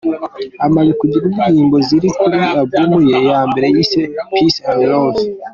Amaze 0.65 0.91
kugira 0.99 1.23
indirimbo 1.29 1.77
ziri 1.87 2.09
kuri 2.19 2.37
album 2.57 2.91
ye 3.09 3.17
ya 3.29 3.41
mbere 3.49 3.67
yise 3.75 4.01
‘Peace 4.33 4.59
and 4.69 4.81
love. 4.89 5.21